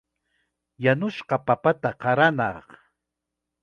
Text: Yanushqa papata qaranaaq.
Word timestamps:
Yanushqa 0.83 1.35
papata 1.45 1.89
qaranaaq. 2.01 2.69